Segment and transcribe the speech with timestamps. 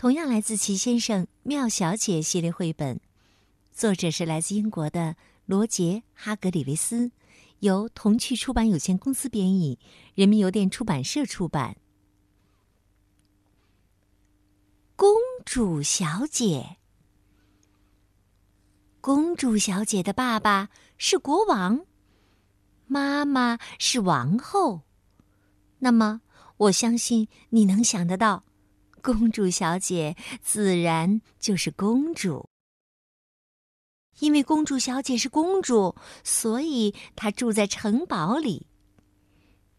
[0.00, 2.98] 同样来自齐先生《妙小姐》系列绘本，
[3.70, 5.14] 作者是来自英国的
[5.44, 7.12] 罗杰·哈格里维斯，
[7.58, 9.78] 由童趣出版有限公司编译，
[10.14, 11.76] 人民邮电出版社出版。
[14.96, 15.12] 公
[15.44, 16.78] 主小姐，
[19.02, 21.84] 公主小姐的爸爸是国王，
[22.86, 24.80] 妈妈是王后。
[25.80, 26.22] 那么，
[26.56, 28.44] 我相信你能想得到。
[29.00, 32.48] 公主小姐自然就是公主，
[34.20, 38.66] 因为公主小姐是公主，所以她住在城堡里。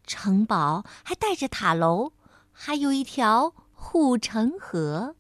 [0.06, 2.14] 城堡还带着塔楼，
[2.52, 5.16] 还有一条护城河。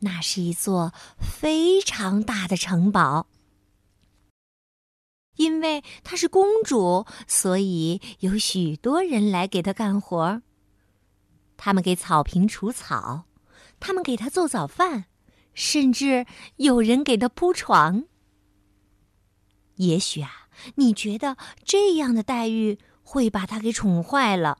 [0.00, 3.28] 那是一座非常大的城堡。
[5.36, 10.42] 因为她是公主，所以有许多人来给她干活儿。
[11.58, 13.26] 他们给草坪除草，
[13.78, 15.04] 他们给他做早饭，
[15.52, 16.24] 甚至
[16.56, 18.04] 有人给他铺床。
[19.74, 24.58] 也许啊，你觉得这样的待遇会把他给宠坏了，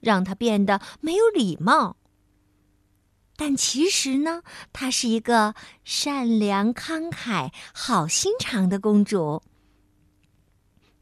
[0.00, 1.96] 让他变得没有礼貌。
[3.34, 5.54] 但其实呢，她是一个
[5.84, 9.42] 善良、慷慨、好心肠的公主。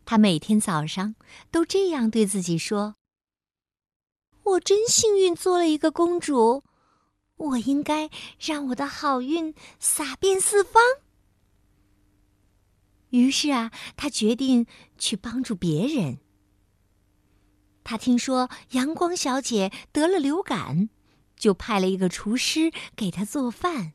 [0.04, 1.16] 她每天早上
[1.50, 2.94] 都这样对自己说。
[4.50, 6.64] 我真幸运，做了一个公主。
[7.36, 10.82] 我应该让我的好运洒遍四方。
[13.10, 14.66] 于是啊，他决定
[14.98, 16.18] 去帮助别人。
[17.84, 20.90] 他听说阳光小姐得了流感，
[21.36, 23.92] 就派了一个厨师给她做饭。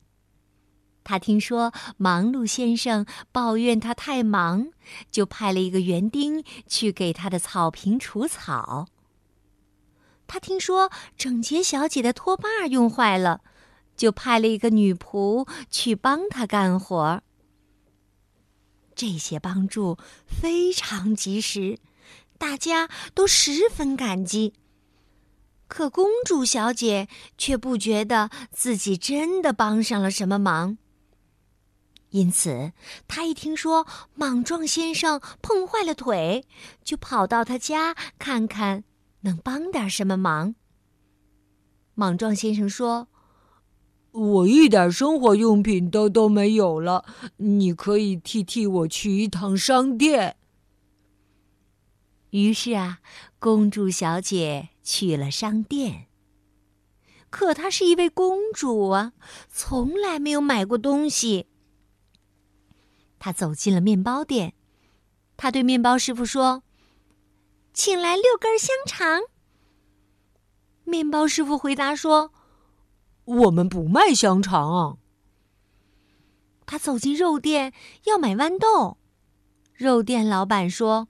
[1.04, 4.72] 他听说忙碌先生抱怨他太忙，
[5.10, 8.88] 就派了一个园丁去给他的草坪除草。
[10.26, 13.40] 他听说整洁小姐的拖把用坏了，
[13.96, 17.22] 就派了一个女仆去帮她干活。
[18.94, 21.78] 这些帮助非常及时，
[22.38, 24.54] 大家都十分感激。
[25.68, 30.78] 可公主小姐却不觉得自己真的帮上了什么忙，
[32.10, 32.72] 因此
[33.08, 36.46] 她一听说莽撞先生碰坏了腿，
[36.84, 38.84] 就跑到他家看看。
[39.26, 40.54] 能帮点什么忙？
[41.94, 43.08] 莽撞先生说
[44.12, 47.04] ：“我一点生活用品都都没有了，
[47.38, 50.36] 你可以替替我去一趟商店。”
[52.30, 53.00] 于是啊，
[53.38, 56.06] 公主小姐去了商店。
[57.30, 59.12] 可她是一位公主啊，
[59.48, 61.46] 从来没有买过东西。
[63.18, 64.54] 她走进了面包店，
[65.36, 66.62] 她对面包师傅说。
[67.76, 69.20] 请来六根香肠。
[70.84, 72.32] 面包师傅回答说
[73.26, 74.98] ：“我们不卖香肠。”
[76.64, 78.96] 他走进肉店要买豌豆，
[79.74, 81.08] 肉店老板说：“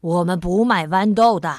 [0.00, 1.58] 我们不卖豌豆的。”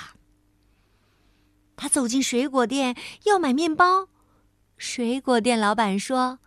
[1.76, 2.96] 他走进水果店
[3.26, 4.08] 要买面包，
[4.78, 6.40] 水果店老板说：“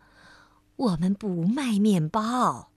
[0.77, 2.71] 我们不卖面包。”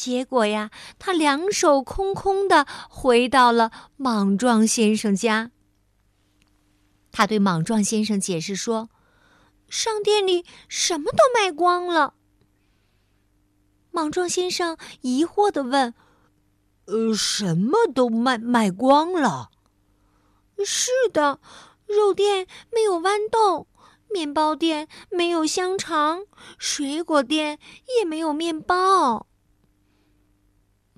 [0.00, 5.50] 结果呀，他两手空空的回到了莽撞先生家。
[7.12, 8.88] 他对莽撞先生解释说
[9.68, 12.14] ：“商店里什么都卖光了。”
[13.92, 15.92] 莽撞先生疑惑的问
[16.88, 19.50] ：“呃，什么都卖卖光了
[20.64, 21.40] ？”“是的，
[21.84, 23.66] 肉店没有豌豆，
[24.08, 26.24] 面包店没有香肠，
[26.56, 27.58] 水果店
[27.98, 29.26] 也没有面包。”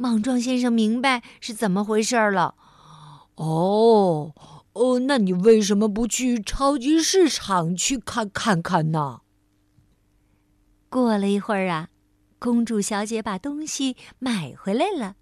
[0.02, 2.56] 莽撞先生明白是怎么回事了。
[3.36, 4.34] 哦，
[4.72, 9.20] 哦，那你为什么不去超级市场去看看看呢？
[10.88, 11.90] 过了一会儿啊，
[12.40, 15.14] 公主小姐把东西买回来了。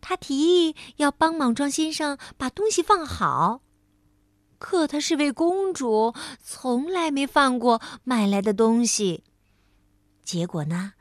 [0.00, 0.38] 她提
[0.68, 3.62] 议要帮莽撞先生把东西放好，
[4.60, 9.24] 可她是位公主，从来没放过买来的东西。
[10.22, 10.92] 结果呢？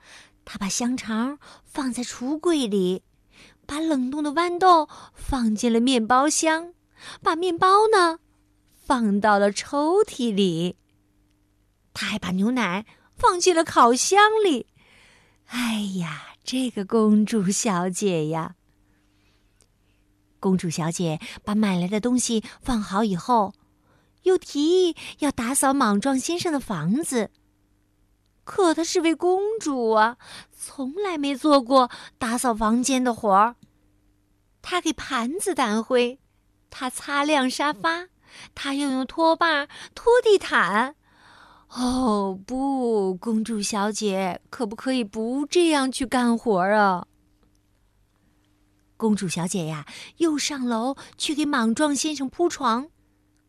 [0.50, 3.04] 他把香肠放在橱柜里，
[3.66, 6.74] 把冷冻的豌豆放进了面包箱，
[7.22, 8.20] 把面包呢
[8.74, 10.78] 放到了抽屉里。
[11.94, 14.68] 他还把牛奶放进了烤箱里。
[15.48, 18.56] 哎呀，这个公主小姐呀！
[20.40, 23.54] 公主小姐把买来的东西放好以后，
[24.24, 27.32] 又提议要打扫莽撞先生的房子。
[28.48, 30.18] 可她是位公主啊，
[30.58, 33.58] 从来没做过打扫房间的活儿。
[34.62, 36.18] 她给盘子掸灰，
[36.70, 38.08] 她擦亮沙发，
[38.56, 40.96] 她又用拖把拖地毯。
[41.72, 47.06] 哦，不，公主小姐，可不可以不这样去干活儿啊？
[48.96, 49.86] 公主小姐呀，
[50.18, 52.88] 又上楼去给莽撞先生铺床，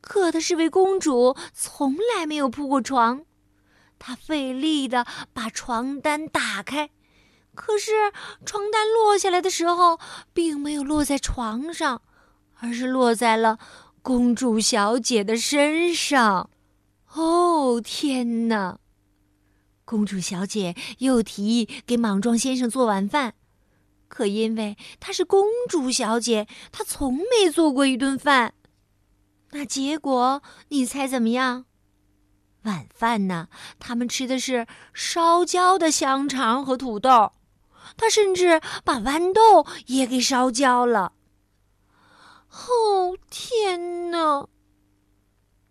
[0.01, 3.25] 可她是位公主，从来没有铺过床。
[3.99, 6.91] 她费力的把床单打开，
[7.55, 8.13] 可是
[8.45, 9.99] 床单落下来的时候，
[10.33, 12.03] 并没有落在床上，
[12.61, 13.59] 而是落在了
[14.03, 16.51] 公主小姐的身上。
[17.15, 18.79] 哦，天哪！
[19.85, 23.33] 公主小姐又提议给莽撞先生做晚饭，
[24.07, 28.53] 可因为她是公主小姐，她从没做过一顿饭。
[29.53, 31.65] 那结果你猜怎么样？
[32.69, 33.49] 晚饭呢？
[33.81, 37.33] 他们吃的是烧焦的香肠和土豆，
[37.97, 41.13] 他甚至把豌豆也给烧焦了。
[42.51, 44.47] 哦，天哪！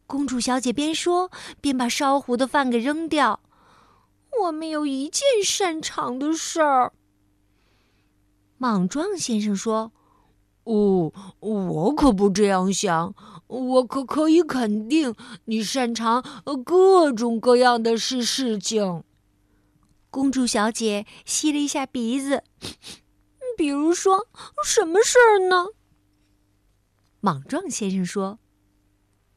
[0.08, 1.30] 公主小姐边说
[1.62, 3.42] 边把烧糊的饭给扔掉。
[4.44, 6.94] 我没有一件擅长的事儿。
[8.58, 9.92] 莽撞先生说
[10.66, 13.14] ：“哦，我可不这样想。
[13.48, 15.16] 我可可以肯定，
[15.46, 16.24] 你擅长
[16.66, 19.04] 各种各样的事事情。”
[20.10, 22.44] 公主小姐吸了一下鼻子，
[23.58, 24.28] 比如说
[24.64, 25.68] 什么事儿呢？
[27.20, 28.40] 莽撞先生说。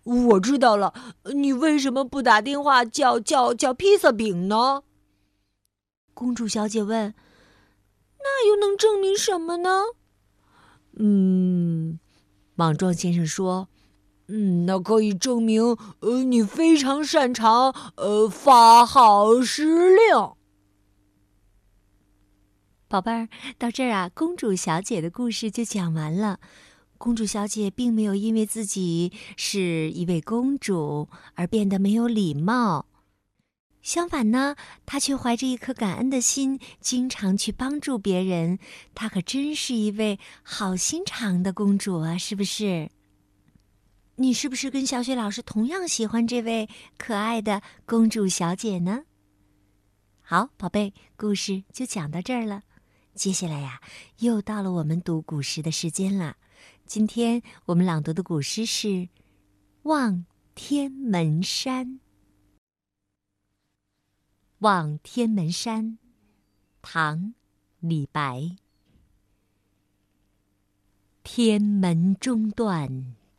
[0.03, 0.95] 我知道了，
[1.35, 4.83] 你为什么不打电话叫叫叫披萨饼呢？
[6.15, 7.15] 公主小姐问。
[8.19, 9.83] 那又能证明什么呢？
[10.97, 11.99] 嗯，
[12.55, 13.69] 莽撞先生说，
[14.33, 20.31] 嗯，那可以证明，呃，你非常擅长，呃，发号施令。
[22.87, 23.29] 宝贝儿，
[23.59, 26.39] 到这儿啊，公主小姐的故事就讲完了。
[26.97, 32.87] 公主小姐并没有因为自己是一位公主而变得没有礼貌，
[33.81, 34.55] 相反呢，
[34.85, 38.59] 她却怀着一颗感恩的心，经常去帮助别人。
[38.95, 42.19] 她可真是一位好心肠的公主啊！
[42.19, 42.91] 是不是？
[44.21, 46.69] 你是不是跟小雪老师同样喜欢这位
[46.99, 49.05] 可爱的公主小姐呢？
[50.21, 52.63] 好，宝贝，故事就讲到这儿了。
[53.15, 53.81] 接下来呀，
[54.19, 56.37] 又到了我们读古诗的时间了。
[56.85, 58.89] 今天我们朗读的古诗是
[59.85, 61.87] 《望天门山》。
[64.59, 65.97] 望天门山，
[66.83, 67.19] 唐·
[67.79, 68.55] 李白。
[71.23, 73.17] 天门中断